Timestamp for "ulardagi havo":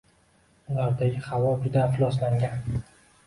0.75-1.51